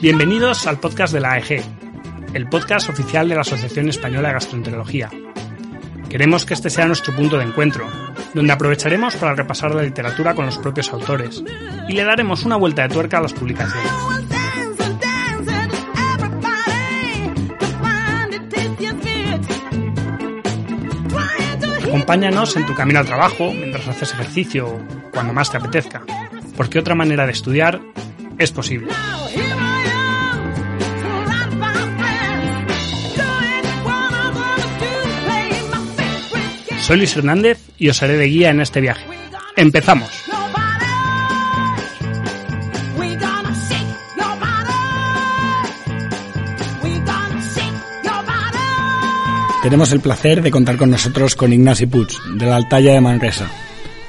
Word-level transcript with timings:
Bienvenidos 0.00 0.66
al 0.66 0.80
podcast 0.80 1.14
de 1.14 1.20
la 1.20 1.34
AEG, 1.34 1.62
el 2.34 2.48
podcast 2.48 2.88
oficial 2.88 3.28
de 3.28 3.36
la 3.36 3.42
Asociación 3.42 3.90
Española 3.90 4.26
de 4.26 4.34
Gastroenterología. 4.34 5.08
Queremos 6.08 6.44
que 6.44 6.54
este 6.54 6.68
sea 6.68 6.86
nuestro 6.86 7.14
punto 7.14 7.38
de 7.38 7.44
encuentro, 7.44 7.86
donde 8.34 8.52
aprovecharemos 8.52 9.16
para 9.16 9.34
repasar 9.34 9.74
la 9.74 9.82
literatura 9.82 10.34
con 10.34 10.46
los 10.46 10.58
propios 10.58 10.92
autores 10.92 11.42
y 11.88 11.92
le 11.92 12.04
daremos 12.04 12.44
una 12.44 12.56
vuelta 12.56 12.82
de 12.82 12.94
tuerca 12.94 13.18
a 13.18 13.22
las 13.22 13.32
publicaciones. 13.32 13.92
Acompáñanos 21.84 22.56
en 22.56 22.64
tu 22.64 22.74
camino 22.74 23.00
al 23.00 23.06
trabajo, 23.06 23.52
mientras 23.52 23.86
haces 23.86 24.12
ejercicio 24.12 24.66
o 24.66 24.80
cuando 25.12 25.34
más 25.34 25.50
te 25.50 25.58
apetezca, 25.58 26.02
porque 26.56 26.78
otra 26.78 26.94
manera 26.94 27.26
de 27.26 27.32
estudiar 27.32 27.80
es 28.38 28.50
posible. 28.50 28.88
Soy 36.92 36.98
Luis 36.98 37.16
Hernández 37.16 37.58
y 37.78 37.88
os 37.88 38.02
haré 38.02 38.18
de 38.18 38.26
guía 38.26 38.50
en 38.50 38.60
este 38.60 38.82
viaje. 38.82 39.06
¡Empezamos! 39.56 40.10
Tenemos 49.62 49.90
el 49.92 50.00
placer 50.00 50.42
de 50.42 50.50
contar 50.50 50.76
con 50.76 50.90
nosotros 50.90 51.34
con 51.34 51.54
Ignasi 51.54 51.86
Puig, 51.86 52.08
de 52.34 52.44
la 52.44 52.56
Altaya 52.56 52.92
de 52.92 53.00
Manresa, 53.00 53.50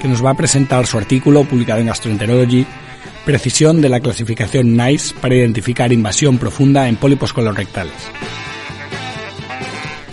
que 0.01 0.09
nos 0.09 0.21
va 0.21 0.31
a 0.31 0.35
presentar 0.35 0.85
su 0.85 0.97
artículo 0.97 1.45
publicado 1.45 1.79
en 1.79 1.85
Gastroenterology, 1.85 2.65
Precisión 3.23 3.79
de 3.79 3.87
la 3.87 4.01
clasificación 4.01 4.75
NICE 4.75 5.15
para 5.21 5.35
identificar 5.35 5.93
invasión 5.93 6.37
profunda 6.37 6.89
en 6.89 6.97
pólipos 6.97 7.31
colorectales. 7.31 7.93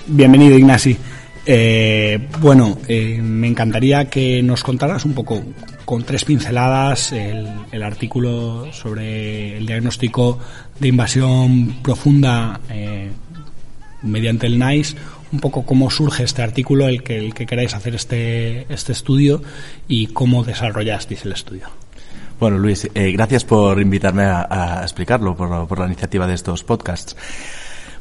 Bienvenido, 0.06 0.56
Ignasi. 0.56 1.09
Eh, 1.53 2.29
bueno, 2.39 2.79
eh, 2.87 3.19
me 3.20 3.48
encantaría 3.48 4.09
que 4.09 4.41
nos 4.41 4.62
contaras 4.62 5.05
un 5.05 5.15
poco, 5.15 5.43
con 5.84 6.05
tres 6.05 6.25
pinceladas, 6.25 7.11
el, 7.11 7.83
artículo 7.83 8.73
sobre 8.73 9.57
el 9.57 9.67
diagnóstico 9.67 10.39
de 10.79 10.87
invasión 10.87 11.83
profunda 11.83 12.61
eh, 12.70 13.11
mediante 14.03 14.47
el 14.47 14.61
NICE, 14.61 14.95
un 15.33 15.41
poco 15.41 15.67
cómo 15.67 15.91
surge 15.91 16.23
este 16.23 16.41
artículo, 16.41 16.87
el 16.87 17.03
que, 17.03 17.19
el 17.19 17.34
que 17.34 17.47
queráis 17.47 17.75
hacer 17.75 17.97
este, 17.97 18.73
este 18.73 18.92
estudio 18.92 19.42
y 19.89 20.07
cómo 20.07 20.45
desarrollasteis 20.45 21.25
el 21.25 21.33
estudio. 21.33 21.67
Bueno, 22.39 22.59
Luis, 22.59 22.89
gracias 22.95 23.45
por 23.45 23.81
invitarme 23.81 24.23
a, 24.23 24.47
a 24.79 24.83
explicarlo, 24.83 25.35
por, 25.35 25.67
por 25.67 25.81
la 25.81 25.87
iniciativa 25.87 26.29
de 26.29 26.35
estos 26.35 26.62
podcasts. 26.62 27.17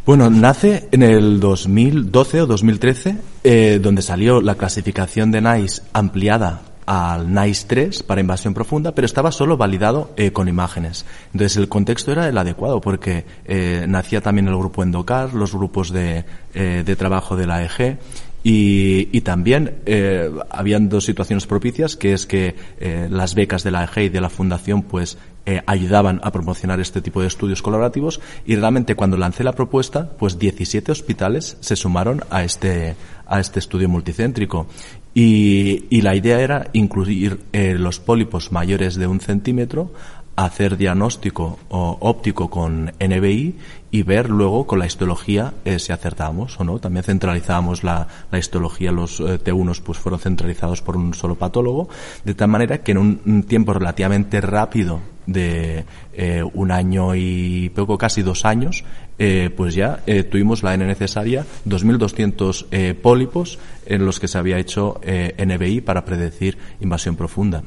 Bueno, 0.05 0.29
nace 0.29 0.87
en 0.91 1.03
el 1.03 1.39
2012 1.39 2.41
o 2.41 2.47
2013, 2.47 3.17
eh, 3.43 3.79
donde 3.81 4.01
salió 4.01 4.41
la 4.41 4.55
clasificación 4.55 5.31
de 5.31 5.41
NICE 5.41 5.83
ampliada 5.93 6.61
al 6.87 7.31
NICE 7.31 7.67
3 7.67 8.03
para 8.03 8.19
invasión 8.19 8.55
profunda, 8.55 8.95
pero 8.95 9.05
estaba 9.05 9.31
solo 9.31 9.57
validado 9.57 10.11
eh, 10.17 10.31
con 10.31 10.47
imágenes. 10.47 11.05
Entonces 11.33 11.57
el 11.57 11.69
contexto 11.69 12.11
era 12.11 12.27
el 12.27 12.37
adecuado 12.37 12.81
porque 12.81 13.25
eh, 13.45 13.85
nacía 13.87 14.21
también 14.21 14.47
el 14.47 14.57
grupo 14.57 14.81
Endocar, 14.81 15.35
los 15.35 15.53
grupos 15.53 15.91
de, 15.91 16.25
eh, 16.55 16.81
de 16.83 16.95
trabajo 16.95 17.35
de 17.35 17.45
la 17.45 17.63
EG 17.63 17.99
y, 18.43 19.21
también 19.21 19.79
eh, 19.85 20.31
habían 20.49 20.87
dos 20.87 21.05
situaciones 21.05 21.45
propicias, 21.45 21.95
que 21.95 22.13
es 22.13 22.25
que 22.25 22.55
eh, 22.79 23.07
las 23.11 23.35
becas 23.35 23.63
de 23.63 23.71
la 23.71 23.83
EG 23.83 24.05
y 24.05 24.09
de 24.09 24.21
la 24.21 24.29
Fundación 24.29 24.83
pues 24.83 25.17
eh, 25.49 25.63
ayudaban 25.65 26.21
a 26.23 26.31
promocionar 26.31 26.79
este 26.79 27.01
tipo 27.01 27.21
de 27.21 27.27
estudios 27.27 27.63
colaborativos 27.63 28.21
y 28.45 28.55
realmente 28.55 28.93
cuando 28.93 29.17
lancé 29.17 29.43
la 29.43 29.53
propuesta, 29.53 30.11
pues 30.19 30.37
17 30.37 30.91
hospitales 30.91 31.57
se 31.59 31.75
sumaron 31.75 32.21
a 32.29 32.43
este, 32.43 32.95
a 33.25 33.39
este 33.39 33.57
estudio 33.57 33.89
multicéntrico. 33.89 34.67
Y, 35.15 36.01
la 36.01 36.15
idea 36.15 36.39
era 36.39 36.67
incluir 36.73 37.39
eh, 37.51 37.73
los 37.73 37.99
pólipos 37.99 38.51
mayores 38.51 38.93
de 38.93 39.07
un 39.07 39.21
centímetro 39.21 39.91
hacer 40.35 40.77
diagnóstico 40.77 41.57
óptico 41.69 42.49
con 42.51 42.93
NBI 42.99 43.55
y 43.89 44.03
ver 44.03 44.29
luego 44.29 44.67
con 44.67 44.77
la 44.77 44.85
histología 44.85 45.55
eh, 45.65 45.79
si 45.79 45.91
acertábamos 45.91 46.59
o 46.59 46.63
no. 46.63 46.77
También 46.77 47.03
centralizábamos 47.03 47.83
la, 47.83 48.07
la 48.31 48.37
histología, 48.37 48.91
los 48.91 49.19
eh, 49.19 49.39
T1 49.43 49.81
pues 49.81 49.97
fueron 49.97 50.19
centralizados 50.19 50.83
por 50.83 50.95
un 50.95 51.15
solo 51.15 51.35
patólogo, 51.35 51.89
de 52.23 52.35
tal 52.35 52.49
manera 52.49 52.83
que 52.83 52.91
en 52.91 52.99
un 52.99 53.43
tiempo 53.43 53.73
relativamente 53.73 54.41
rápido 54.41 55.01
de 55.31 55.85
eh, 56.13 56.43
un 56.53 56.71
año 56.71 57.15
y 57.15 57.69
poco, 57.69 57.97
casi 57.97 58.21
dos 58.21 58.45
años, 58.45 58.83
eh, 59.21 59.49
pues 59.55 59.75
ya 59.75 60.01
eh, 60.07 60.23
tuvimos 60.23 60.63
la 60.63 60.73
N 60.73 60.85
necesaria, 60.87 61.45
2.200 61.67 62.67
eh, 62.71 62.93
pólipos 62.93 63.59
en 63.85 64.05
los 64.05 64.17
que 64.17 64.29
se 64.29 64.37
había 64.37 64.57
hecho 64.57 65.01
NBI 65.03 65.81
para 65.81 66.05
predecir 66.05 66.57
invasión 66.79 67.17
profunda. 67.17 67.63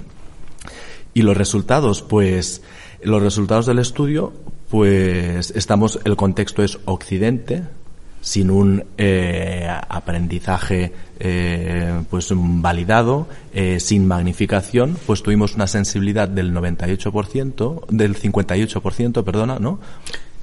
Y 1.12 1.22
los 1.22 1.36
resultados, 1.36 2.00
pues, 2.00 2.62
los 3.02 3.22
resultados 3.22 3.66
del 3.66 3.80
estudio, 3.80 4.32
pues, 4.70 5.50
estamos, 5.50 6.00
el 6.04 6.16
contexto 6.16 6.62
es 6.62 6.78
Occidente, 6.86 7.64
sin 8.22 8.50
un 8.50 8.84
eh, 8.96 9.68
aprendizaje 9.88 10.92
eh, 11.20 12.02
pues 12.08 12.28
validado, 12.32 13.26
eh, 13.52 13.78
sin 13.80 14.06
magnificación, 14.06 14.96
pues 15.06 15.22
tuvimos 15.22 15.54
una 15.56 15.66
sensibilidad 15.66 16.28
del 16.28 16.54
98%, 16.54 17.86
del 17.90 18.16
58%, 18.16 19.22
perdona, 19.24 19.58
¿no? 19.58 19.78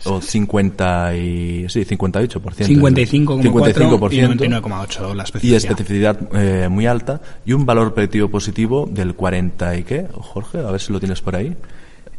O 0.05 0.21
50 0.21 1.15
y, 1.17 1.65
sí, 1.69 1.83
58%. 1.83 2.29
55,4 2.39 3.41
55%. 3.41 4.13
y 4.13 4.19
99,8 4.19 5.13
la 5.13 5.23
y 5.23 5.25
especificidad. 5.25 5.57
especificidad 5.57 6.19
eh, 6.33 6.67
muy 6.69 6.85
alta 6.85 7.21
y 7.45 7.51
un 7.53 7.65
valor 7.65 7.93
predictivo 7.93 8.29
positivo 8.29 8.87
del 8.91 9.15
40 9.15 9.75
y 9.77 9.83
qué, 9.83 10.05
Jorge, 10.13 10.59
a 10.59 10.71
ver 10.71 10.79
si 10.79 10.93
lo 10.93 10.99
tienes 10.99 11.21
por 11.21 11.35
ahí. 11.35 11.55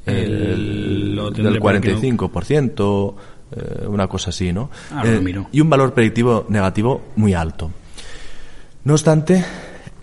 El- 0.06 1.14
lo 1.16 1.32
tendré 1.32 1.52
del 1.52 1.60
por 1.60 1.74
aquí, 1.76 1.88
¿no? 1.88 2.00
45%, 2.00 3.14
eh, 3.52 3.86
una 3.86 4.06
cosa 4.06 4.30
así, 4.30 4.52
¿no? 4.52 4.70
Lo 5.02 5.20
miro. 5.20 5.48
Y 5.52 5.60
un 5.60 5.70
valor 5.70 5.94
predictivo 5.94 6.46
negativo 6.48 7.02
muy 7.16 7.34
alto. 7.34 7.70
No 8.84 8.94
obstante, 8.94 9.44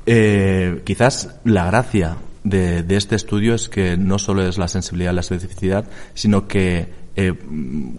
eh, 0.06 0.82
quizás 0.86 1.40
la 1.44 1.66
gracia 1.66 2.18
de, 2.44 2.84
de 2.84 2.96
este 2.96 3.16
estudio 3.16 3.56
es 3.56 3.70
que 3.70 3.98
no 3.98 4.20
solo 4.20 4.48
es 4.48 4.58
la 4.58 4.68
sensibilidad 4.68 5.12
y 5.12 5.16
la 5.16 5.22
especificidad, 5.22 5.86
sino 6.14 6.48
que 6.48 6.88
eh, 7.16 7.34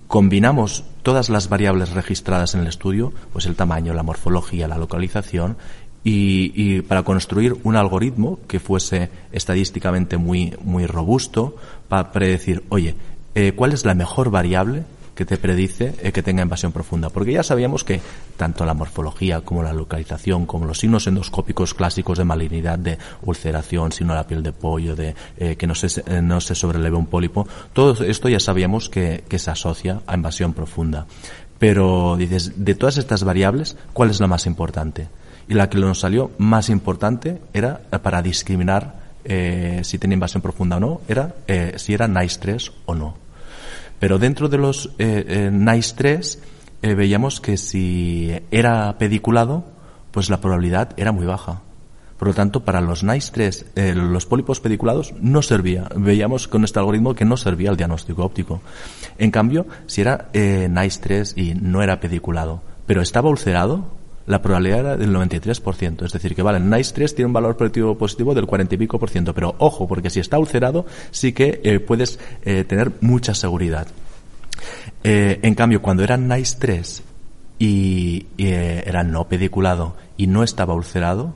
combinamos 0.06 0.84
todas 1.02 1.28
las 1.28 1.48
variables 1.48 1.90
registradas 1.90 2.54
en 2.54 2.60
el 2.60 2.68
estudio, 2.68 3.12
pues 3.32 3.46
el 3.46 3.56
tamaño, 3.56 3.92
la 3.92 4.04
morfología, 4.04 4.68
la 4.68 4.78
localización, 4.78 5.56
y, 6.04 6.52
y 6.54 6.82
para 6.82 7.02
construir 7.02 7.56
un 7.64 7.74
algoritmo 7.74 8.38
que 8.46 8.60
fuese 8.60 9.10
estadísticamente 9.32 10.16
muy, 10.16 10.54
muy 10.62 10.86
robusto 10.86 11.56
para 11.88 12.12
predecir, 12.12 12.62
oye, 12.68 12.94
eh, 13.34 13.52
¿cuál 13.56 13.72
es 13.72 13.84
la 13.84 13.94
mejor 13.94 14.30
variable 14.30 14.84
que 15.18 15.24
te 15.24 15.36
predice 15.36 15.96
eh, 16.00 16.12
que 16.12 16.22
tenga 16.22 16.44
invasión 16.44 16.70
profunda. 16.70 17.10
Porque 17.10 17.32
ya 17.32 17.42
sabíamos 17.42 17.82
que 17.82 18.00
tanto 18.36 18.64
la 18.64 18.72
morfología 18.72 19.40
como 19.40 19.64
la 19.64 19.72
localización, 19.72 20.46
como 20.46 20.64
los 20.64 20.78
signos 20.78 21.08
endoscópicos 21.08 21.74
clásicos 21.74 22.18
de 22.18 22.24
malignidad, 22.24 22.78
de 22.78 22.98
ulceración, 23.22 23.90
signo 23.90 24.12
de 24.12 24.18
la 24.20 24.28
piel 24.28 24.44
de 24.44 24.52
pollo, 24.52 24.94
de 24.94 25.16
eh, 25.36 25.56
que 25.56 25.66
no 25.66 25.74
se, 25.74 26.02
eh, 26.06 26.22
no 26.22 26.40
se 26.40 26.54
sobreleve 26.54 26.96
un 26.96 27.06
pólipo, 27.06 27.48
todo 27.72 28.04
esto 28.04 28.28
ya 28.28 28.38
sabíamos 28.38 28.88
que, 28.88 29.24
que 29.28 29.40
se 29.40 29.50
asocia 29.50 30.02
a 30.06 30.14
invasión 30.14 30.52
profunda. 30.52 31.08
Pero 31.58 32.16
dices, 32.16 32.64
de 32.64 32.76
todas 32.76 32.96
estas 32.96 33.24
variables, 33.24 33.76
¿cuál 33.92 34.10
es 34.10 34.20
la 34.20 34.28
más 34.28 34.46
importante? 34.46 35.08
Y 35.48 35.54
la 35.54 35.68
que 35.68 35.78
nos 35.78 35.98
salió 35.98 36.30
más 36.38 36.68
importante 36.68 37.40
era 37.52 37.80
eh, 37.90 37.98
para 37.98 38.22
discriminar 38.22 39.00
eh, 39.24 39.80
si 39.82 39.98
tenía 39.98 40.14
invasión 40.14 40.42
profunda 40.42 40.76
o 40.76 40.80
no, 40.80 41.00
era 41.08 41.34
si 41.74 41.92
era 41.92 42.06
NICE 42.06 42.38
3 42.38 42.72
o 42.86 42.94
no. 42.94 43.27
Pero 43.98 44.18
dentro 44.18 44.48
de 44.48 44.58
los 44.58 44.90
eh, 44.98 45.24
eh, 45.28 45.50
NICE 45.52 45.94
3 45.96 46.42
eh, 46.82 46.94
veíamos 46.94 47.40
que 47.40 47.56
si 47.56 48.32
era 48.50 48.96
pediculado, 48.98 49.64
pues 50.10 50.30
la 50.30 50.40
probabilidad 50.40 50.90
era 50.96 51.12
muy 51.12 51.26
baja. 51.26 51.62
Por 52.18 52.28
lo 52.28 52.34
tanto, 52.34 52.64
para 52.64 52.80
los 52.80 53.04
NICE 53.04 53.32
3, 53.32 53.66
eh, 53.76 53.94
los 53.94 54.26
pólipos 54.26 54.60
pediculados 54.60 55.14
no 55.20 55.42
servía. 55.42 55.88
Veíamos 55.94 56.48
con 56.48 56.64
este 56.64 56.78
algoritmo 56.78 57.14
que 57.14 57.24
no 57.24 57.36
servía 57.36 57.70
el 57.70 57.76
diagnóstico 57.76 58.24
óptico. 58.24 58.60
En 59.18 59.30
cambio, 59.30 59.66
si 59.86 60.00
era 60.00 60.28
NICE 60.32 61.00
3 61.00 61.34
y 61.36 61.54
no 61.54 61.82
era 61.82 62.00
pediculado, 62.00 62.60
pero 62.86 63.02
estaba 63.02 63.28
ulcerado, 63.28 63.97
la 64.28 64.42
probabilidad 64.42 64.80
era 64.80 64.96
del 64.96 65.12
93%. 65.12 66.04
Es 66.04 66.12
decir, 66.12 66.34
que 66.34 66.42
vale, 66.42 66.58
el 66.58 66.70
NICE 66.70 66.94
3 66.94 67.14
tiene 67.14 67.26
un 67.26 67.32
valor 67.32 67.56
predictivo 67.56 67.96
positivo 67.96 68.34
del 68.34 68.46
40 68.46 68.74
y 68.74 68.78
pico 68.78 68.98
por 68.98 69.10
ciento, 69.10 69.34
pero 69.34 69.54
ojo, 69.58 69.88
porque 69.88 70.10
si 70.10 70.20
está 70.20 70.38
ulcerado, 70.38 70.86
sí 71.10 71.32
que 71.32 71.60
eh, 71.64 71.80
puedes 71.80 72.20
eh, 72.44 72.64
tener 72.64 72.92
mucha 73.00 73.34
seguridad. 73.34 73.88
Eh, 75.02 75.40
en 75.42 75.54
cambio, 75.54 75.80
cuando 75.80 76.04
era 76.04 76.16
NICE 76.16 76.56
3 76.58 77.02
y, 77.58 78.26
y, 78.36 78.46
era 78.48 79.02
no 79.02 79.28
pediculado 79.28 79.96
y 80.16 80.26
no 80.26 80.42
estaba 80.42 80.74
ulcerado, 80.74 81.34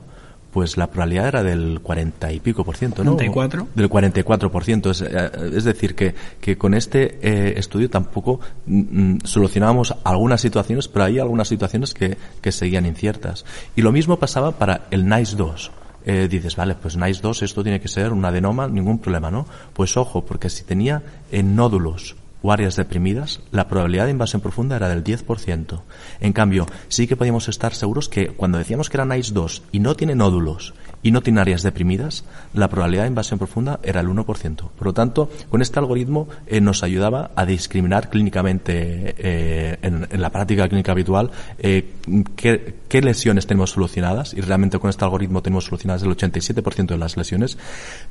pues 0.53 0.77
la 0.77 0.87
probabilidad 0.87 1.27
era 1.27 1.43
del 1.43 1.79
40 1.81 2.31
y 2.31 2.39
pico 2.39 2.63
por 2.63 2.77
ciento, 2.77 3.03
¿no? 3.03 3.15
44. 3.15 3.67
Del 3.73 3.89
44 3.89 4.51
por 4.51 4.63
ciento. 4.63 4.91
Es, 4.91 5.01
eh, 5.01 5.31
es 5.53 5.63
decir, 5.63 5.95
que, 5.95 6.13
que 6.39 6.57
con 6.57 6.75
este 6.75 7.17
eh, 7.21 7.55
estudio 7.57 7.89
tampoco 7.89 8.39
mm, 8.67 9.17
solucionábamos 9.23 9.95
algunas 10.03 10.41
situaciones, 10.41 10.87
pero 10.87 11.05
hay 11.05 11.19
algunas 11.19 11.47
situaciones 11.47 11.93
que, 11.93 12.17
que 12.39 12.51
seguían 12.51 12.85
inciertas. 12.85 13.45
Y 13.75 13.81
lo 13.81 13.91
mismo 13.91 14.19
pasaba 14.19 14.51
para 14.51 14.87
el 14.91 15.09
NICE 15.09 15.35
2. 15.35 15.71
Eh, 16.05 16.27
dices, 16.29 16.55
vale, 16.55 16.75
pues 16.75 16.97
NICE 16.97 17.21
2 17.21 17.41
esto 17.43 17.63
tiene 17.63 17.79
que 17.79 17.87
ser 17.87 18.11
un 18.11 18.23
adenoma, 18.23 18.67
ningún 18.67 18.99
problema, 18.99 19.31
¿no? 19.31 19.47
Pues 19.73 19.97
ojo, 19.97 20.23
porque 20.23 20.49
si 20.49 20.63
tenía 20.63 21.01
en 21.31 21.55
nódulos 21.55 22.15
o 22.43 22.51
áreas 22.51 22.75
deprimidas, 22.75 23.39
la 23.51 23.67
probabilidad 23.67 24.05
de 24.05 24.11
invasión 24.11 24.41
profunda 24.41 24.75
era 24.75 24.89
del 24.89 25.03
10%. 25.03 25.81
En 26.19 26.33
cambio, 26.33 26.67
sí 26.89 27.07
que 27.07 27.15
podíamos 27.15 27.47
estar 27.47 27.73
seguros 27.73 28.09
que 28.09 28.27
cuando 28.27 28.57
decíamos 28.57 28.89
que 28.89 28.97
era 28.97 29.05
NICE 29.05 29.33
2 29.33 29.63
y 29.71 29.79
no 29.79 29.95
tiene 29.95 30.13
nódulos 30.13 30.73
y 31.01 31.11
no 31.11 31.21
tiene 31.21 31.39
áreas 31.39 31.63
deprimidas, 31.63 32.25
la 32.53 32.67
probabilidad 32.67 33.03
de 33.03 33.09
invasión 33.09 33.39
profunda 33.39 33.79
era 33.81 34.01
el 34.01 34.07
1%. 34.07 34.25
Por 34.71 34.85
lo 34.85 34.93
tanto, 34.93 35.29
con 35.49 35.61
este 35.61 35.79
algoritmo 35.79 36.27
eh, 36.45 36.59
nos 36.59 36.83
ayudaba 36.83 37.31
a 37.35 37.45
discriminar 37.45 38.09
clínicamente 38.09 39.15
eh, 39.17 39.77
en, 39.81 40.21
la 40.21 40.29
práctica 40.29 40.67
clínica 40.67 40.91
habitual 40.91 41.31
eh, 41.59 41.93
qué, 42.35 42.75
qué, 42.89 43.01
lesiones 43.01 43.47
tenemos 43.47 43.71
solucionadas 43.71 44.33
y 44.33 44.41
realmente 44.41 44.79
con 44.79 44.89
este 44.89 45.05
algoritmo 45.05 45.41
tenemos 45.41 45.65
solucionadas 45.65 46.03
el 46.03 46.09
87% 46.09 46.87
de 46.87 46.97
las 46.97 47.15
lesiones, 47.15 47.57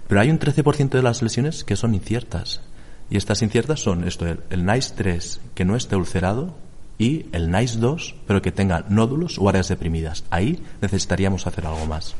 pero 0.08 0.22
hay 0.22 0.30
un 0.30 0.38
13% 0.38 0.88
de 0.88 1.02
las 1.02 1.20
lesiones 1.20 1.64
que 1.64 1.76
son 1.76 1.94
inciertas. 1.94 2.62
Y 3.12 3.18
estas 3.18 3.42
inciertas 3.42 3.80
son 3.80 4.08
esto, 4.08 4.26
el, 4.26 4.40
el 4.48 4.64
NICE 4.64 4.94
3 4.96 5.40
que 5.54 5.66
no 5.66 5.76
esté 5.76 5.96
ulcerado 5.96 6.56
y 6.96 7.26
el 7.32 7.50
NICE 7.50 7.76
2 7.76 8.14
pero 8.26 8.40
que 8.40 8.52
tenga 8.52 8.86
nódulos 8.88 9.36
o 9.38 9.50
áreas 9.50 9.68
deprimidas. 9.68 10.24
Ahí 10.30 10.58
necesitaríamos 10.80 11.46
hacer 11.46 11.66
algo 11.66 11.84
más. 11.84 12.14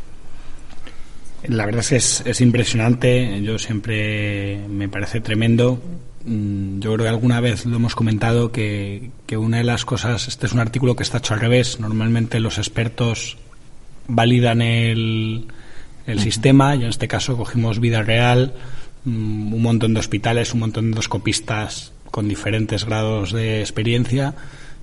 La 1.49 1.65
verdad 1.65 1.81
es 1.81 1.89
que 1.89 1.97
es, 1.97 2.23
es 2.27 2.43
impresionante, 2.43 3.41
yo 3.43 3.59
siempre 3.59 4.61
me 4.69 4.91
parece 4.91 5.23
tremendo. 5.23 5.81
Mm, 6.27 6.81
Yo 6.81 6.93
creo 6.93 7.07
que 7.07 7.09
alguna 7.09 7.41
vez 7.41 7.65
lo 7.65 7.77
hemos 7.77 7.95
comentado 7.95 8.53
que, 8.53 9.13
que 9.25 9.39
una 9.39 9.57
de 9.57 9.65
las 9.65 9.87
cosas, 9.87 10.29
este 10.29 10.45
es 10.45 10.53
un 10.53 10.61
artículo 10.61 10.95
que 10.95 11.05
está 11.05 11.19
hecho 11.19 11.33
al 11.33 11.41
revés. 11.41 11.81
Normalmente 11.81 12.39
los 12.39 12.59
expertos 12.59 13.39
validan 14.09 14.61
el, 14.61 15.47
el 16.07 16.21
sistema 16.21 16.77
y 16.77 16.83
en 16.83 16.91
este 16.91 17.09
caso 17.09 17.35
cogimos 17.39 17.81
vida 17.81 18.03
real, 18.03 18.53
un 19.05 19.63
montón 19.63 19.95
de 19.95 20.01
hospitales, 20.01 20.55
un 20.55 20.61
montón 20.61 20.85
de 20.85 20.91
endoscopistas 20.91 21.93
con 22.11 22.29
diferentes 22.29 22.85
grados 22.85 23.33
de 23.33 23.61
experiencia 23.61 24.35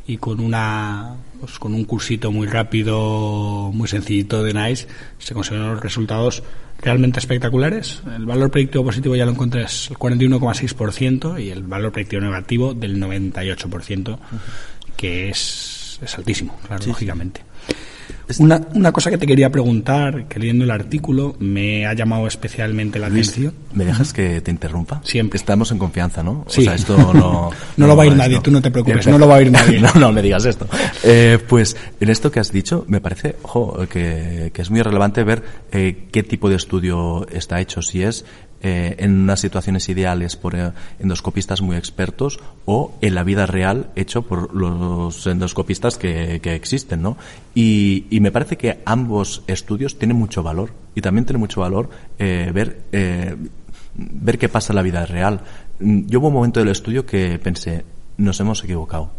y 0.07 0.18
con 0.18 0.39
una 0.39 1.16
pues, 1.39 1.60
con 1.60 1.74
un 1.74 1.86
cursito 1.86 2.31
muy 2.31 2.48
rápido, 2.48 3.71
muy 3.74 3.88
sencillito 3.88 4.44
de 4.44 4.54
NICE, 4.54 4.88
se 5.19 5.33
consiguieron 5.33 5.74
los 5.74 5.81
resultados 5.81 6.44
realmente 6.81 7.19
espectaculares. 7.19 8.01
El 8.16 8.25
valor 8.25 8.51
predictivo 8.51 8.83
positivo 8.86 9.16
ya 9.16 9.25
lo 9.25 9.31
encontré 9.31 9.63
es 9.63 9.89
el 9.92 9.98
41,6% 9.98 11.42
y 11.42 11.50
el 11.51 11.63
valor 11.63 11.92
predictivo 11.92 12.22
negativo 12.22 12.74
del 12.74 13.01
98%, 13.01 14.18
que 14.98 15.30
es, 15.30 16.00
es 16.01 16.18
altísimo, 16.18 16.57
claro, 16.65 16.81
sí, 16.81 16.89
lógicamente. 16.89 17.42
Una, 18.38 18.62
una, 18.74 18.92
cosa 18.92 19.10
que 19.10 19.18
te 19.18 19.26
quería 19.26 19.50
preguntar, 19.50 20.28
que 20.28 20.40
leyendo 20.40 20.64
el 20.64 20.72
artículo 20.72 21.36
me 21.40 21.88
ha 21.88 21.94
llamado 21.94 22.28
especialmente 22.28 23.00
la 23.00 23.08
atención. 23.08 23.54
¿Me 23.74 23.86
dejas 23.86 24.14
que 24.14 24.42
te 24.42 24.52
interrumpa? 24.52 25.02
Siempre. 25.04 25.38
Estamos 25.38 25.72
en 25.72 25.80
confianza, 25.80 26.22
¿no? 26.22 26.46
Sí. 26.48 26.62
O 26.62 26.64
sea, 26.66 26.76
esto 26.76 26.98
no... 26.98 27.14
no, 27.14 27.52
no 27.78 27.88
lo 27.88 27.96
va 27.96 28.04
a 28.04 28.06
ir 28.06 28.16
nadie, 28.16 28.40
tú 28.42 28.52
no 28.52 28.62
te 28.62 28.72
preocupes, 28.72 29.08
no 29.08 29.18
lo 29.18 29.28
va 29.28 29.38
a 29.38 29.42
ir 29.42 29.52
nadie. 29.52 29.80
no, 29.80 29.92
no 29.96 30.12
me 30.12 30.22
digas 30.22 30.46
esto. 30.46 30.68
Eh, 31.04 31.40
pues 31.48 31.76
en 32.00 32.10
esto 32.10 32.32
que 32.32 32.40
has 32.40 32.52
dicho, 32.52 32.86
me 32.88 33.02
parece, 33.02 33.36
ojo, 33.44 33.88
que, 33.90 34.52
que 34.54 34.62
es 34.62 34.70
muy 34.70 34.82
relevante 34.82 35.24
ver 35.24 35.44
eh, 35.72 36.08
qué 36.12 36.24
tipo 36.24 36.50
de 36.50 36.56
estudio 36.56 37.28
está 37.32 37.60
hecho, 37.60 37.82
si 37.82 38.04
es 38.04 38.26
eh, 38.62 38.96
en 39.00 39.22
unas 39.22 39.40
situaciones 39.40 39.88
ideales 39.88 40.36
por 40.36 40.56
eh, 40.56 40.72
endoscopistas 41.00 41.62
muy 41.62 41.78
expertos 41.78 42.40
o 42.66 42.94
en 43.02 43.16
la 43.16 43.24
vida 43.24 43.46
real 43.46 43.90
hecho 43.96 44.24
por 44.24 44.54
los 44.54 45.26
endoscopistas 45.28 45.98
que, 45.98 46.42
que 46.42 46.56
existen, 46.56 47.02
¿no? 47.02 47.18
Y, 47.56 48.06
y, 48.10 48.20
me 48.20 48.32
parece 48.32 48.58
que 48.58 48.80
ambos 48.86 49.44
estudios 49.48 49.98
tienen 49.98 50.18
mucho 50.18 50.44
valor 50.44 50.72
y 50.94 51.02
también 51.02 51.26
tiene 51.26 51.40
mucho 51.40 51.62
valor 51.62 51.90
eh, 52.18 52.52
ver 52.54 52.84
ver 53.96 54.38
qué 54.38 54.50
pasa 54.50 54.72
en 54.74 54.78
la 54.78 54.82
vida 54.82 55.06
real. 55.06 55.42
Yo 55.80 56.20
hubo 56.20 56.28
un 56.28 56.34
momento 56.34 56.60
del 56.60 56.70
estudio 56.70 57.06
que 57.06 57.40
pensé, 57.40 57.84
nos 58.18 58.40
hemos 58.40 58.64
equivocado 58.64 59.12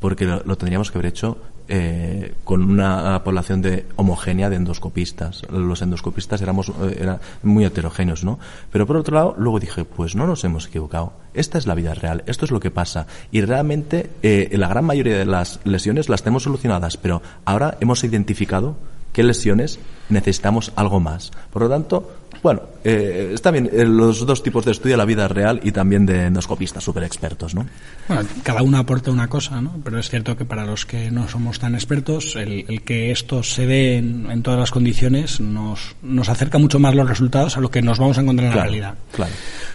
porque 0.00 0.26
lo 0.26 0.56
tendríamos 0.56 0.90
que 0.90 0.98
haber 0.98 1.08
hecho 1.08 1.38
eh, 1.68 2.34
con 2.44 2.62
una 2.62 3.22
población 3.24 3.62
de 3.62 3.86
homogénea 3.96 4.48
de 4.50 4.56
endoscopistas. 4.56 5.42
Los 5.50 5.82
endoscopistas 5.82 6.40
éramos 6.40 6.68
eh, 6.68 6.98
era 7.00 7.20
muy 7.42 7.64
heterogéneos, 7.64 8.24
¿no? 8.24 8.38
Pero 8.70 8.86
por 8.86 8.96
otro 8.96 9.14
lado, 9.14 9.34
luego 9.38 9.58
dije, 9.58 9.84
pues 9.84 10.14
no 10.14 10.26
nos 10.26 10.44
hemos 10.44 10.66
equivocado. 10.66 11.14
Esta 11.34 11.58
es 11.58 11.66
la 11.66 11.74
vida 11.74 11.94
real, 11.94 12.22
esto 12.26 12.44
es 12.44 12.50
lo 12.50 12.60
que 12.60 12.70
pasa. 12.70 13.06
Y 13.30 13.40
realmente 13.40 14.10
eh, 14.22 14.48
la 14.52 14.68
gran 14.68 14.84
mayoría 14.84 15.18
de 15.18 15.26
las 15.26 15.60
lesiones 15.64 16.08
las 16.08 16.22
tenemos 16.22 16.44
solucionadas, 16.44 16.96
pero 16.96 17.20
ahora 17.44 17.76
hemos 17.80 18.04
identificado 18.04 18.76
qué 19.12 19.22
lesiones 19.22 19.78
necesitamos 20.08 20.72
algo 20.76 21.00
más. 21.00 21.30
Por 21.50 21.62
lo 21.62 21.68
tanto, 21.68 22.12
bueno, 22.42 22.62
eh, 22.84 23.32
está 23.34 23.50
bien 23.50 23.68
eh, 23.72 23.84
los 23.84 24.24
dos 24.26 24.42
tipos 24.42 24.64
de 24.64 24.72
estudio, 24.72 24.96
la 24.96 25.04
vida 25.04 25.28
real 25.28 25.60
y 25.62 25.72
también 25.72 26.06
de 26.06 26.26
endoscopistas 26.26 26.82
súper 26.82 27.04
expertos, 27.04 27.54
¿no? 27.54 27.66
Bueno, 28.08 28.22
cada 28.42 28.62
uno 28.62 28.78
aporta 28.78 29.10
una 29.10 29.28
cosa, 29.28 29.60
¿no? 29.60 29.74
Pero 29.82 29.98
es 29.98 30.08
cierto 30.08 30.36
que 30.36 30.44
para 30.44 30.64
los 30.64 30.86
que 30.86 31.10
no 31.10 31.28
somos 31.28 31.58
tan 31.58 31.74
expertos, 31.74 32.36
el, 32.36 32.64
el 32.68 32.82
que 32.82 33.10
esto 33.10 33.42
se 33.42 33.66
dé 33.66 33.96
en, 33.96 34.30
en, 34.30 34.42
todas 34.42 34.60
las 34.60 34.70
condiciones 34.70 35.40
nos, 35.40 35.96
nos 36.02 36.28
acerca 36.28 36.58
mucho 36.58 36.78
más 36.78 36.94
los 36.94 37.08
resultados 37.08 37.56
a 37.56 37.60
lo 37.60 37.70
que 37.70 37.82
nos 37.82 37.98
vamos 37.98 38.18
a 38.18 38.20
encontrar 38.20 38.46
en 38.46 38.52
claro, 38.52 38.64
la 38.66 38.70
realidad. 38.70 38.94
Claro. 39.12 39.32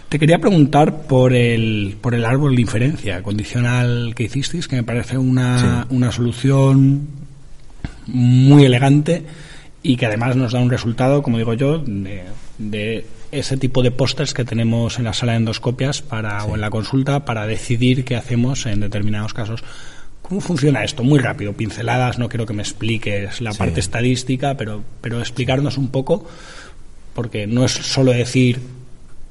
Te 0.08 0.18
quería 0.18 0.38
preguntar 0.38 1.02
por 1.02 1.32
el, 1.32 1.96
por 2.00 2.14
el 2.14 2.24
árbol 2.24 2.54
de 2.54 2.62
inferencia 2.62 3.22
condicional 3.22 4.14
que 4.14 4.24
hicisteis, 4.24 4.68
que 4.68 4.76
me 4.76 4.82
parece 4.82 5.18
una, 5.18 5.84
sí. 5.88 5.94
una 5.94 6.12
solución 6.12 7.08
muy 8.06 8.64
elegante 8.64 9.24
y 9.82 9.96
que 9.96 10.06
además 10.06 10.36
nos 10.36 10.52
da 10.52 10.60
un 10.60 10.70
resultado, 10.70 11.22
como 11.22 11.38
digo 11.38 11.54
yo, 11.54 11.78
de, 11.78 12.24
de 12.58 13.06
ese 13.32 13.56
tipo 13.56 13.82
de 13.82 13.90
pósters 13.90 14.34
que 14.34 14.44
tenemos 14.44 14.98
en 14.98 15.04
la 15.04 15.12
sala 15.12 15.32
de 15.32 15.38
endoscopias 15.38 16.02
para, 16.02 16.40
sí. 16.40 16.46
o 16.50 16.54
en 16.54 16.60
la 16.60 16.70
consulta 16.70 17.24
para 17.24 17.46
decidir 17.46 18.04
qué 18.04 18.16
hacemos 18.16 18.66
en 18.66 18.80
determinados 18.80 19.34
casos. 19.34 19.64
¿Cómo 20.20 20.40
funciona 20.40 20.84
esto? 20.84 21.02
Muy 21.02 21.18
rápido, 21.18 21.52
pinceladas, 21.52 22.18
no 22.18 22.28
quiero 22.28 22.46
que 22.46 22.52
me 22.52 22.62
expliques 22.62 23.40
la 23.40 23.52
sí. 23.52 23.58
parte 23.58 23.80
estadística, 23.80 24.56
pero, 24.56 24.82
pero 25.00 25.18
explicarnos 25.18 25.78
un 25.78 25.88
poco, 25.88 26.26
porque 27.14 27.46
no 27.46 27.64
es 27.64 27.72
solo 27.72 28.12
decir 28.12 28.60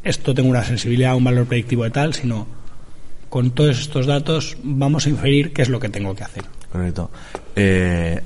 esto 0.04 0.34
tengo 0.34 0.50
una 0.50 0.64
sensibilidad, 0.64 1.16
un 1.16 1.24
valor 1.24 1.46
predictivo 1.46 1.84
de 1.84 1.92
tal, 1.92 2.14
sino 2.14 2.48
con 3.30 3.52
todos 3.52 3.80
estos 3.80 4.08
datos 4.08 4.58
vamos 4.64 5.06
a 5.06 5.10
inferir 5.10 5.54
qué 5.54 5.62
es 5.62 5.70
lo 5.70 5.80
que 5.80 5.90
tengo 5.90 6.16
que 6.16 6.24
hacer. 6.24 6.44
Correcto. 6.72 7.12
Eh, 7.56 8.20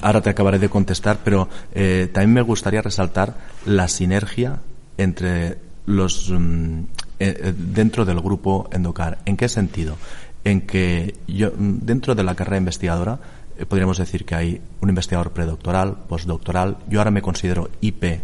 ahora 0.00 0.20
te 0.20 0.30
acabaré 0.30 0.58
de 0.58 0.68
contestar, 0.68 1.18
pero 1.24 1.48
eh, 1.72 2.08
también 2.12 2.32
me 2.32 2.42
gustaría 2.42 2.82
resaltar 2.82 3.34
la 3.64 3.88
sinergia 3.88 4.60
entre 4.98 5.58
los 5.86 6.28
um, 6.30 6.86
eh, 7.18 7.52
dentro 7.56 8.04
del 8.04 8.20
grupo 8.20 8.68
Endocar. 8.72 9.18
¿En 9.24 9.36
qué 9.36 9.48
sentido? 9.48 9.96
En 10.44 10.62
que 10.62 11.16
yo 11.26 11.52
dentro 11.56 12.14
de 12.14 12.24
la 12.24 12.34
carrera 12.34 12.58
investigadora 12.58 13.18
eh, 13.56 13.66
podríamos 13.66 13.98
decir 13.98 14.24
que 14.24 14.34
hay 14.34 14.60
un 14.80 14.88
investigador 14.88 15.32
predoctoral, 15.32 15.96
postdoctoral. 16.08 16.78
Yo 16.88 17.00
ahora 17.00 17.10
me 17.10 17.22
considero 17.22 17.70
IP 17.80 18.20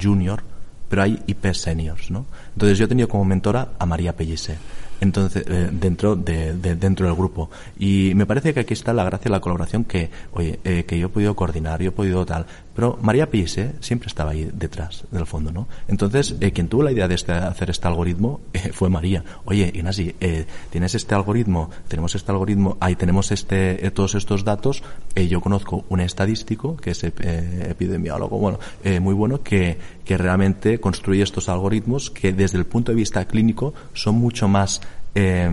junior, 0.00 0.42
pero 0.88 1.02
hay 1.02 1.22
IP 1.26 1.52
seniors, 1.52 2.10
¿no? 2.10 2.26
Entonces 2.54 2.78
yo 2.78 2.84
he 2.84 2.88
tenido 2.88 3.08
como 3.08 3.24
mentora 3.24 3.72
a 3.78 3.86
María 3.86 4.16
Pellicer 4.16 4.58
entonces 5.00 5.44
eh, 5.46 5.68
dentro 5.72 6.16
de, 6.16 6.54
de, 6.54 6.76
dentro 6.76 7.06
del 7.06 7.14
grupo. 7.14 7.50
Y 7.78 8.12
me 8.14 8.26
parece 8.26 8.54
que 8.54 8.60
aquí 8.60 8.74
está 8.74 8.92
la 8.92 9.04
gracia 9.04 9.24
de 9.24 9.30
la 9.30 9.40
colaboración 9.40 9.84
que 9.84 10.10
oye 10.32 10.60
eh, 10.64 10.84
que 10.84 10.98
yo 10.98 11.06
he 11.06 11.10
podido 11.10 11.34
coordinar 11.34 11.82
yo 11.82 11.88
he 11.88 11.92
podido 11.92 12.24
tal 12.26 12.46
pero 12.74 12.98
María 13.02 13.30
Pise 13.30 13.74
siempre 13.80 14.08
estaba 14.08 14.30
ahí 14.30 14.50
detrás 14.52 15.04
del 15.10 15.26
fondo 15.26 15.52
no 15.52 15.68
entonces 15.88 16.36
eh, 16.40 16.52
quien 16.52 16.68
tuvo 16.68 16.82
la 16.82 16.92
idea 16.92 17.08
de 17.08 17.14
este, 17.14 17.32
hacer 17.32 17.70
este 17.70 17.88
algoritmo 17.88 18.40
eh, 18.52 18.70
fue 18.72 18.88
María. 18.88 19.24
Oye 19.44 19.70
Inasi 19.74 20.14
eh, 20.20 20.46
tienes 20.70 20.94
este 20.94 21.14
algoritmo 21.14 21.70
tenemos 21.88 22.14
este 22.14 22.30
algoritmo 22.32 22.76
ahí 22.80 22.96
tenemos 22.96 23.30
este 23.32 23.86
eh, 23.86 23.90
todos 23.90 24.14
estos 24.14 24.44
datos. 24.44 24.82
Yo 25.14 25.40
conozco 25.40 25.84
un 25.88 26.00
estadístico 26.00 26.76
que 26.76 26.92
es 26.92 27.04
epidemiólogo 27.04 28.38
bueno 28.38 28.58
muy 29.00 29.14
bueno 29.14 29.42
que 29.42 29.78
que 30.04 30.16
realmente 30.16 30.80
construye 30.80 31.22
estos 31.22 31.48
algoritmos 31.48 32.10
que 32.10 32.32
desde 32.32 32.58
el 32.58 32.66
punto 32.66 32.92
de 32.92 32.96
vista 32.96 33.24
clínico 33.26 33.74
son 33.92 34.16
mucho 34.16 34.48
más 34.48 34.80
eh, 35.14 35.50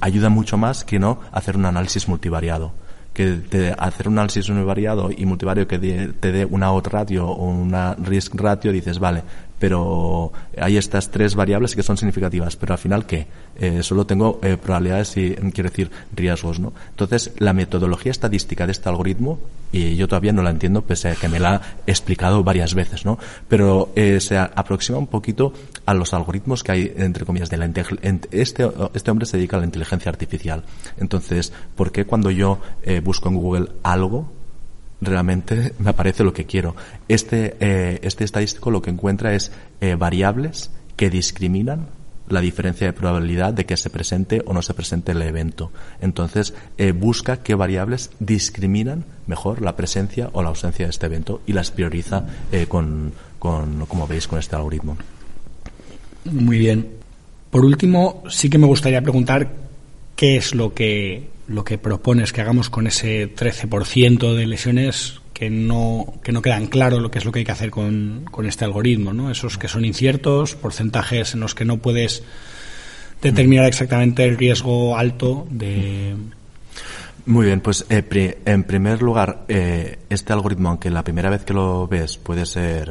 ayuda 0.00 0.28
mucho 0.28 0.56
más 0.56 0.84
que 0.84 0.98
no 0.98 1.20
hacer 1.32 1.56
un 1.56 1.66
análisis 1.66 2.08
multivariado. 2.08 2.72
Que 3.16 3.32
te, 3.48 3.74
hacer 3.78 4.08
un 4.08 4.18
análisis 4.18 4.50
univariado 4.50 5.08
y 5.10 5.24
multivariado 5.24 5.66
que 5.66 5.78
te 5.78 6.32
dé 6.32 6.44
una 6.44 6.70
odd 6.72 6.86
ratio 6.88 7.26
o 7.26 7.48
una 7.48 7.94
risk 7.94 8.34
ratio, 8.34 8.70
dices, 8.70 8.98
vale, 8.98 9.22
pero 9.58 10.32
hay 10.58 10.76
estas 10.76 11.10
tres 11.10 11.34
variables 11.34 11.74
que 11.74 11.82
son 11.82 11.96
significativas, 11.96 12.56
pero 12.56 12.74
al 12.74 12.78
final, 12.78 13.06
¿qué? 13.06 13.26
Eh, 13.58 13.82
solo 13.82 14.06
tengo 14.06 14.38
eh, 14.42 14.56
probabilidades 14.56 15.16
y, 15.16 15.34
quiero 15.52 15.70
decir, 15.70 15.90
riesgos, 16.14 16.60
¿no? 16.60 16.72
Entonces, 16.90 17.32
la 17.38 17.52
metodología 17.52 18.12
estadística 18.12 18.66
de 18.66 18.72
este 18.72 18.88
algoritmo, 18.88 19.38
y 19.72 19.96
yo 19.96 20.08
todavía 20.08 20.32
no 20.32 20.42
la 20.42 20.50
entiendo, 20.50 20.82
pese 20.82 21.10
a 21.10 21.14
que 21.14 21.28
me 21.28 21.40
la 21.40 21.60
he 21.86 21.90
explicado 21.90 22.42
varias 22.44 22.74
veces, 22.74 23.04
¿no? 23.04 23.18
Pero 23.48 23.90
eh, 23.96 24.20
se 24.20 24.38
aproxima 24.38 24.98
un 24.98 25.06
poquito 25.06 25.52
a 25.84 25.94
los 25.94 26.14
algoritmos 26.14 26.62
que 26.62 26.72
hay, 26.72 26.94
entre 26.96 27.24
comillas, 27.24 27.50
de 27.50 27.56
la 27.56 27.66
este, 28.30 28.68
este 28.94 29.10
hombre 29.10 29.26
se 29.26 29.36
dedica 29.36 29.56
a 29.56 29.60
la 29.60 29.66
inteligencia 29.66 30.10
artificial. 30.10 30.64
Entonces, 30.98 31.52
¿por 31.74 31.92
qué 31.92 32.04
cuando 32.04 32.30
yo 32.30 32.60
eh, 32.82 33.00
busco 33.00 33.28
en 33.28 33.36
Google 33.36 33.68
algo, 33.82 34.32
realmente 35.00 35.74
me 35.78 35.90
aparece 35.90 36.24
lo 36.24 36.32
que 36.32 36.44
quiero. 36.44 36.74
Este, 37.08 37.56
eh, 37.60 38.00
este 38.02 38.24
estadístico 38.24 38.70
lo 38.70 38.82
que 38.82 38.90
encuentra 38.90 39.34
es 39.34 39.52
eh, 39.80 39.94
variables 39.94 40.70
que 40.96 41.10
discriminan 41.10 41.88
la 42.28 42.40
diferencia 42.40 42.86
de 42.86 42.92
probabilidad 42.92 43.52
de 43.52 43.66
que 43.66 43.76
se 43.76 43.90
presente 43.90 44.42
o 44.46 44.52
no 44.52 44.62
se 44.62 44.74
presente 44.74 45.12
el 45.12 45.22
evento. 45.22 45.70
Entonces, 46.00 46.54
eh, 46.76 46.92
busca 46.92 47.42
qué 47.42 47.54
variables 47.54 48.10
discriminan 48.18 49.04
mejor 49.26 49.62
la 49.62 49.76
presencia 49.76 50.30
o 50.32 50.42
la 50.42 50.48
ausencia 50.48 50.86
de 50.86 50.90
este 50.90 51.06
evento 51.06 51.40
y 51.46 51.52
las 51.52 51.70
prioriza 51.70 52.26
eh, 52.52 52.66
con, 52.66 53.12
con, 53.38 53.86
como 53.86 54.06
veis, 54.06 54.26
con 54.26 54.38
este 54.38 54.56
algoritmo. 54.56 54.96
Muy 56.24 56.58
bien. 56.58 56.88
Por 57.50 57.64
último, 57.64 58.24
sí 58.28 58.50
que 58.50 58.58
me 58.58 58.66
gustaría 58.66 59.00
preguntar 59.00 59.52
qué 60.16 60.36
es 60.36 60.54
lo 60.54 60.74
que, 60.74 61.28
lo 61.48 61.64
que 61.64 61.78
propones 61.78 62.32
que 62.32 62.40
hagamos 62.40 62.70
con 62.70 62.86
ese 62.86 63.34
13% 63.34 64.34
de 64.34 64.46
lesiones 64.46 65.20
que 65.32 65.50
no, 65.50 66.14
que 66.22 66.32
no 66.32 66.42
quedan 66.42 66.66
claro 66.66 66.98
lo 66.98 67.10
que 67.10 67.18
es 67.18 67.24
lo 67.24 67.32
que 67.32 67.40
hay 67.40 67.44
que 67.44 67.52
hacer 67.52 67.70
con, 67.70 68.24
con 68.30 68.46
este 68.46 68.64
algoritmo, 68.64 69.12
¿no? 69.12 69.30
Esos 69.30 69.58
que 69.58 69.68
son 69.68 69.84
inciertos, 69.84 70.54
porcentajes 70.54 71.34
en 71.34 71.40
los 71.40 71.54
que 71.54 71.64
no 71.64 71.76
puedes 71.76 72.22
determinar 73.20 73.66
exactamente 73.66 74.24
el 74.24 74.38
riesgo 74.38 74.96
alto 74.96 75.46
de... 75.50 76.14
Muy 77.26 77.46
bien, 77.46 77.60
pues 77.60 77.84
eh, 77.90 78.38
en 78.44 78.64
primer 78.64 79.02
lugar, 79.02 79.44
eh, 79.48 79.98
este 80.08 80.32
algoritmo, 80.32 80.70
aunque 80.70 80.90
la 80.90 81.02
primera 81.02 81.28
vez 81.28 81.44
que 81.44 81.52
lo 81.52 81.88
ves 81.88 82.18
puede 82.18 82.46
ser 82.46 82.90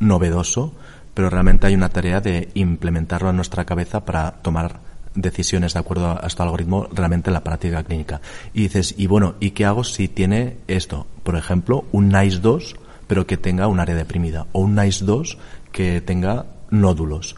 novedoso, 0.00 0.72
pero 1.12 1.30
realmente 1.30 1.66
hay 1.66 1.74
una 1.74 1.90
tarea 1.90 2.20
de 2.20 2.48
implementarlo 2.54 3.30
en 3.30 3.36
nuestra 3.36 3.64
cabeza 3.64 4.04
para 4.04 4.32
tomar 4.42 4.80
decisiones 5.14 5.74
de 5.74 5.80
acuerdo 5.80 6.18
a 6.22 6.26
este 6.26 6.42
algoritmo 6.42 6.88
realmente 6.92 7.30
en 7.30 7.34
la 7.34 7.44
práctica 7.44 7.82
clínica. 7.82 8.20
Y 8.52 8.62
dices, 8.62 8.94
y 8.96 9.06
bueno, 9.06 9.34
¿y 9.40 9.50
qué 9.50 9.64
hago 9.64 9.84
si 9.84 10.08
tiene 10.08 10.58
esto? 10.66 11.06
Por 11.22 11.36
ejemplo, 11.36 11.84
un 11.92 12.08
NICE 12.08 12.40
2, 12.40 12.76
pero 13.06 13.26
que 13.26 13.36
tenga 13.36 13.68
un 13.68 13.80
área 13.80 13.94
deprimida, 13.94 14.46
o 14.52 14.60
un 14.60 14.74
NICE 14.74 15.04
2 15.04 15.38
que 15.72 16.00
tenga 16.00 16.46
nódulos. 16.70 17.36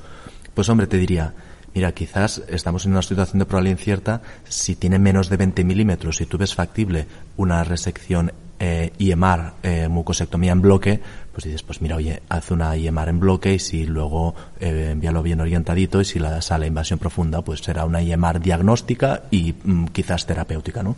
Pues 0.54 0.68
hombre, 0.68 0.86
te 0.86 0.96
diría, 0.96 1.34
mira, 1.74 1.92
quizás 1.92 2.42
estamos 2.48 2.86
en 2.86 2.92
una 2.92 3.02
situación 3.02 3.38
de 3.38 3.46
probabilidad 3.46 3.78
incierta, 3.78 4.22
si 4.48 4.76
tiene 4.76 4.98
menos 4.98 5.28
de 5.28 5.36
20 5.36 5.64
milímetros, 5.64 6.16
si 6.16 6.26
tú 6.26 6.38
ves 6.38 6.54
factible 6.54 7.06
una 7.36 7.62
resección 7.64 8.32
eh, 8.58 8.92
IMR, 8.98 9.52
eh, 9.62 9.88
mucosectomía 9.88 10.52
en 10.52 10.62
bloque, 10.62 11.00
pues 11.32 11.44
dices, 11.44 11.62
pues 11.62 11.82
mira, 11.82 11.96
oye, 11.96 12.22
haz 12.30 12.50
una 12.50 12.76
IMR 12.76 13.08
en 13.10 13.20
bloque 13.20 13.52
y 13.54 13.58
si 13.58 13.84
luego 13.84 14.34
eh, 14.58 14.90
envíalo 14.92 15.22
bien 15.22 15.40
orientadito 15.40 16.00
y 16.00 16.04
si 16.06 16.18
la 16.18 16.40
sale 16.40 16.66
invasión 16.66 16.98
profunda, 16.98 17.42
pues 17.42 17.60
será 17.60 17.84
una 17.84 18.00
IMR 18.00 18.40
diagnóstica 18.40 19.24
y 19.30 19.54
mm, 19.62 19.86
quizás 19.88 20.24
terapéutica, 20.24 20.82
¿no? 20.82 20.96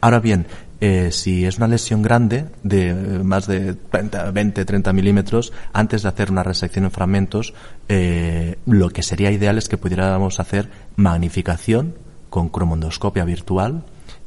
Ahora 0.00 0.18
bien, 0.18 0.46
eh, 0.80 1.10
si 1.10 1.46
es 1.46 1.56
una 1.56 1.68
lesión 1.68 2.02
grande 2.02 2.46
de 2.62 2.90
eh, 2.90 2.94
más 3.22 3.46
de 3.46 3.74
30, 3.74 4.30
20, 4.30 4.64
30 4.64 4.92
milímetros, 4.92 5.52
antes 5.72 6.02
de 6.02 6.08
hacer 6.08 6.30
una 6.30 6.42
resección 6.42 6.84
en 6.84 6.90
fragmentos, 6.90 7.54
eh, 7.88 8.58
lo 8.66 8.90
que 8.90 9.02
sería 9.02 9.30
ideal 9.30 9.56
es 9.56 9.68
que 9.68 9.78
pudiéramos 9.78 10.38
hacer 10.38 10.68
magnificación 10.96 11.94
con 12.28 12.50
cromondoscopia 12.50 13.24
virtual 13.24 13.84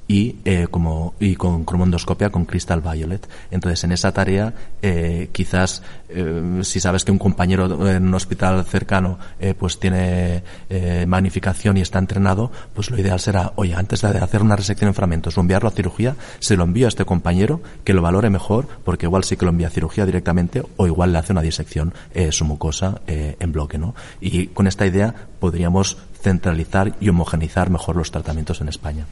y 0.09 0.37
eh, 0.43 0.67
como 0.69 1.13
y 1.19 1.35
con 1.35 1.63
cromondoscopia 1.63 2.31
con 2.31 2.45
crystal 2.45 2.81
violet. 2.81 3.29
Entonces 3.51 3.83
en 3.83 3.91
esa 3.91 4.11
tarea 4.11 4.55
eh, 4.81 5.29
quizás 5.31 5.83
eh, 6.09 6.61
si 6.63 6.79
sabes 6.79 7.05
que 7.05 7.11
un 7.11 7.19
compañero 7.19 7.87
en 7.87 8.07
un 8.07 8.13
hospital 8.15 8.65
cercano 8.65 9.19
eh, 9.39 9.53
pues 9.53 9.79
tiene 9.79 10.41
eh, 10.67 11.05
magnificación 11.07 11.77
y 11.77 11.81
está 11.81 11.99
entrenado 11.99 12.51
pues 12.73 12.89
lo 12.89 12.99
ideal 12.99 13.19
será 13.19 13.53
oye 13.55 13.75
antes 13.75 14.01
de 14.01 14.17
hacer 14.17 14.41
una 14.41 14.55
resección 14.55 14.87
en 14.87 14.95
fragmentos 14.95 15.37
o 15.37 15.41
enviarlo 15.41 15.69
a 15.69 15.71
cirugía 15.71 16.15
se 16.39 16.57
lo 16.57 16.63
envío 16.63 16.87
a 16.87 16.89
este 16.89 17.05
compañero 17.05 17.61
que 17.83 17.93
lo 17.93 18.01
valore 18.01 18.31
mejor 18.31 18.67
porque 18.83 19.05
igual 19.05 19.23
sí 19.23 19.37
que 19.37 19.45
lo 19.45 19.51
envía 19.51 19.67
a 19.67 19.71
cirugía 19.71 20.07
directamente 20.07 20.63
o 20.77 20.87
igual 20.87 21.13
le 21.13 21.19
hace 21.19 21.33
una 21.33 21.43
disección 21.43 21.93
su 22.31 22.45
mucosa 22.45 23.01
en 23.05 23.51
bloque 23.51 23.77
no 23.77 23.93
y 24.19 24.47
con 24.47 24.65
esta 24.65 24.87
idea 24.87 25.13
podríamos 25.39 25.97
centralizar 26.19 26.95
y 26.99 27.09
homogenizar 27.09 27.69
mejor 27.69 27.95
los 27.95 28.09
tratamientos 28.09 28.61
en 28.61 28.69
España 28.69 29.05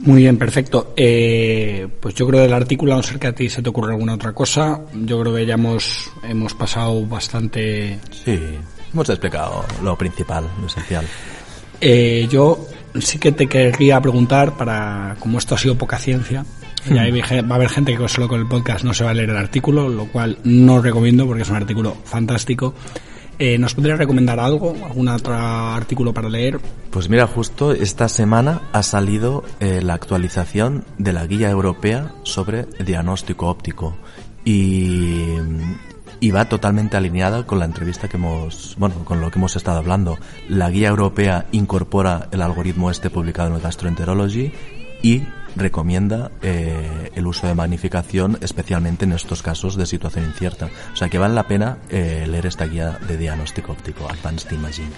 Muy 0.00 0.22
bien, 0.22 0.36
perfecto. 0.36 0.92
Eh, 0.96 1.88
pues 2.00 2.14
yo 2.14 2.26
creo 2.26 2.42
del 2.42 2.52
artículo, 2.52 2.92
a 2.92 2.96
no 2.96 3.02
ser 3.02 3.18
que 3.18 3.28
a 3.28 3.34
ti 3.34 3.48
se 3.48 3.62
te 3.62 3.70
ocurra 3.70 3.92
alguna 3.92 4.14
otra 4.14 4.32
cosa, 4.32 4.80
yo 4.92 5.20
creo 5.20 5.34
que 5.34 5.46
ya 5.46 5.54
hemos, 5.54 6.10
hemos 6.22 6.54
pasado 6.54 7.06
bastante... 7.06 7.98
Sí, 8.10 8.38
hemos 8.92 9.08
explicado 9.08 9.64
lo 9.82 9.96
principal, 9.96 10.44
lo 10.60 10.66
esencial. 10.66 11.06
Eh, 11.80 12.28
yo 12.30 12.66
sí 13.00 13.18
que 13.18 13.32
te 13.32 13.46
querría 13.46 14.00
preguntar, 14.00 14.56
para 14.56 15.16
como 15.18 15.38
esto 15.38 15.54
ha 15.54 15.58
sido 15.58 15.76
poca 15.76 15.98
ciencia, 15.98 16.44
y 16.88 16.98
ahí 16.98 17.10
va 17.10 17.54
a 17.54 17.54
haber 17.56 17.68
gente 17.68 17.96
que 17.96 18.08
solo 18.08 18.28
con 18.28 18.38
el 18.38 18.46
podcast 18.46 18.84
no 18.84 18.94
se 18.94 19.02
va 19.02 19.10
a 19.10 19.14
leer 19.14 19.30
el 19.30 19.36
artículo, 19.36 19.88
lo 19.88 20.06
cual 20.06 20.38
no 20.44 20.80
recomiendo 20.80 21.26
porque 21.26 21.42
es 21.42 21.50
un 21.50 21.56
artículo 21.56 21.96
fantástico. 22.04 22.74
Eh, 23.38 23.58
¿Nos 23.58 23.74
podría 23.74 23.96
recomendar 23.96 24.40
algo, 24.40 24.74
algún 24.84 25.08
otro 25.08 25.34
artículo 25.34 26.14
para 26.14 26.28
leer? 26.28 26.58
Pues 26.90 27.10
mira, 27.10 27.26
justo 27.26 27.72
esta 27.72 28.08
semana 28.08 28.62
ha 28.72 28.82
salido 28.82 29.44
eh, 29.60 29.82
la 29.82 29.94
actualización 29.94 30.84
de 30.96 31.12
la 31.12 31.26
guía 31.26 31.50
europea 31.50 32.12
sobre 32.22 32.64
diagnóstico 32.82 33.48
óptico 33.48 33.96
y, 34.44 35.34
y 36.20 36.30
va 36.30 36.48
totalmente 36.48 36.96
alineada 36.96 37.44
con 37.46 37.58
la 37.58 37.66
entrevista 37.66 38.08
que 38.08 38.16
hemos, 38.16 38.74
bueno, 38.78 39.04
con 39.04 39.20
lo 39.20 39.30
que 39.30 39.38
hemos 39.38 39.54
estado 39.54 39.78
hablando. 39.78 40.18
La 40.48 40.70
guía 40.70 40.88
europea 40.88 41.46
incorpora 41.52 42.28
el 42.30 42.40
algoritmo 42.40 42.90
este 42.90 43.10
publicado 43.10 43.50
en 43.50 43.56
el 43.56 43.60
Gastroenterology 43.60 44.50
y 45.02 45.22
recomienda 45.56 46.30
eh, 46.42 47.10
el 47.14 47.26
uso 47.26 47.46
de 47.46 47.54
magnificación 47.54 48.38
especialmente 48.40 49.04
en 49.04 49.12
estos 49.12 49.42
casos 49.42 49.76
de 49.76 49.86
situación 49.86 50.26
incierta. 50.26 50.68
O 50.92 50.96
sea 50.96 51.08
que 51.08 51.18
vale 51.18 51.34
la 51.34 51.48
pena 51.48 51.78
eh, 51.90 52.26
leer 52.28 52.46
esta 52.46 52.66
guía 52.66 52.98
de 53.08 53.16
diagnóstico 53.16 53.72
óptico, 53.72 54.08
Advanced 54.08 54.50
Imaging. 54.52 54.90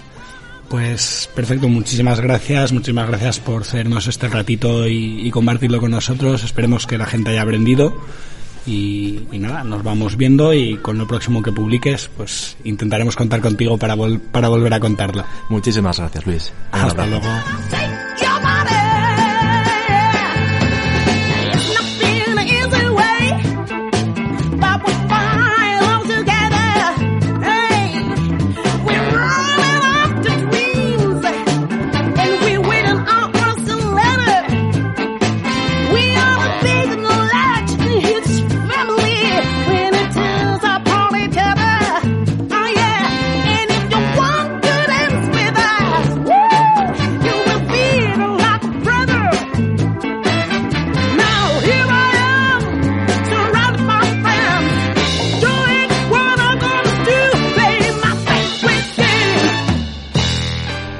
Pues 0.69 1.27
perfecto, 1.33 1.67
muchísimas 1.67 2.19
gracias, 2.19 2.71
muchísimas 2.71 3.07
gracias 3.07 3.39
por 3.39 3.63
hacernos 3.63 4.05
este 4.05 4.27
ratito 4.27 4.87
y, 4.87 5.25
y 5.27 5.31
compartirlo 5.31 5.79
con 5.79 5.89
nosotros. 5.91 6.43
Esperemos 6.43 6.85
que 6.85 6.99
la 6.99 7.07
gente 7.07 7.31
haya 7.31 7.41
aprendido 7.41 7.95
y, 8.67 9.21
y 9.31 9.39
nada, 9.39 9.63
nos 9.63 9.81
vamos 9.81 10.15
viendo 10.15 10.53
y 10.53 10.77
con 10.77 10.99
lo 10.99 11.07
próximo 11.07 11.41
que 11.41 11.51
publiques, 11.51 12.11
pues 12.15 12.55
intentaremos 12.65 13.15
contar 13.15 13.41
contigo 13.41 13.79
para, 13.79 13.95
vol- 13.95 14.19
para 14.19 14.47
volver 14.49 14.73
a 14.75 14.79
contarlo. 14.79 15.23
Muchísimas 15.49 15.97
gracias, 15.97 16.27
Luis. 16.27 16.53
Hasta 16.71 17.07
luego. 17.07 17.25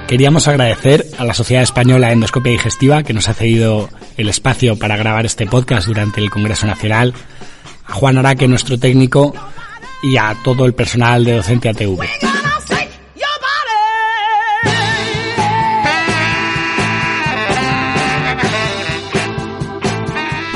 Queríamos 0.10 0.48
agradecer 0.48 1.06
a 1.20 1.24
la 1.24 1.36
Sociedad 1.36 1.62
Española 1.62 2.08
de 2.08 2.14
Endoscopia 2.14 2.52
Digestiva 2.52 3.04
que 3.04 3.14
nos 3.14 3.30
ha 3.30 3.36
cedido 3.36 3.90
el 4.18 4.28
espacio 4.28 4.76
para 4.76 4.98
grabar 4.98 5.28
este 5.28 5.46
podcast 5.46 5.86
durante 5.86 6.20
el 6.20 6.32
Congreso 6.32 6.66
Nacional, 6.66 7.14
a 7.86 7.94
Juan 7.94 8.18
Araque, 8.18 8.48
nuestro 8.48 8.80
técnico, 8.80 9.36
y 10.02 10.18
a 10.18 10.36
todo 10.44 10.66
el 10.66 10.74
personal 10.74 11.24
de 11.24 11.34
Docente 11.34 11.70
ATV. 11.70 12.00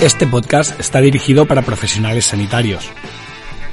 Este 0.01 0.25
podcast 0.25 0.79
está 0.79 0.99
dirigido 0.99 1.45
para 1.45 1.61
profesionales 1.61 2.25
sanitarios. 2.25 2.89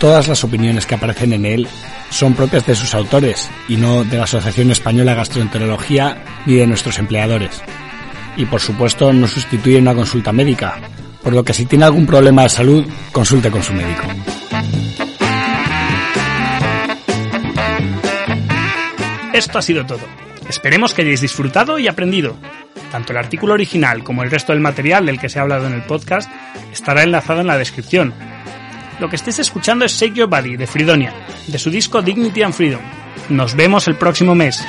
Todas 0.00 0.28
las 0.28 0.45
opiniones 0.45 0.87
que 0.87 0.95
aparecen 0.95 1.35
en 1.35 1.45
él 1.45 1.69
son 2.09 2.33
propias 2.33 2.64
de 2.64 2.75
sus 2.75 2.95
autores 2.95 3.50
y 3.69 3.76
no 3.76 4.02
de 4.02 4.16
la 4.16 4.25
Asociación 4.25 4.71
Española 4.71 5.11
de 5.11 5.19
Gastroenterología 5.19 6.25
ni 6.47 6.54
de 6.54 6.66
nuestros 6.66 6.99
empleadores. 6.99 7.61
Y 8.35 8.47
por 8.47 8.62
supuesto 8.62 9.12
no 9.12 9.28
sustituye 9.28 9.76
una 9.76 9.95
consulta 9.95 10.33
médica, 10.33 10.80
por 11.23 11.35
lo 11.35 11.45
que 11.45 11.52
si 11.52 11.66
tiene 11.66 11.85
algún 11.85 12.07
problema 12.07 12.45
de 12.45 12.49
salud, 12.49 12.87
consulte 13.12 13.50
con 13.50 13.62
su 13.62 13.75
médico. 13.75 14.04
Esto 19.35 19.59
ha 19.59 19.62
sido 19.62 19.85
todo. 19.85 20.07
Esperemos 20.49 20.95
que 20.95 21.02
hayáis 21.02 21.21
disfrutado 21.21 21.78
y 21.78 21.88
aprendido. 21.88 22.38
Tanto 22.90 23.12
el 23.12 23.19
artículo 23.19 23.52
original 23.52 24.02
como 24.02 24.23
el 24.23 24.30
resto 24.30 24.52
del 24.52 24.62
material 24.62 25.04
del 25.04 25.21
que 25.21 25.28
se 25.28 25.38
ha 25.38 25.42
hablado 25.42 25.66
en 25.66 25.75
el 25.75 25.83
podcast 25.83 26.30
estará 26.73 27.02
enlazado 27.02 27.42
en 27.42 27.49
la 27.49 27.59
descripción. 27.59 28.14
Lo 29.00 29.09
que 29.09 29.16
estéis 29.16 29.38
escuchando 29.38 29.87
es 29.87 29.92
Shake 29.92 30.14
Your 30.14 30.28
Body 30.28 30.57
de 30.57 30.66
Fridonia, 30.66 31.14
de 31.47 31.59
su 31.59 31.71
disco 31.71 32.02
Dignity 32.02 32.42
and 32.42 32.52
Freedom. 32.52 32.83
Nos 33.30 33.54
vemos 33.54 33.88
el 33.88 33.97
próximo 33.97 34.35
mes. 34.35 34.62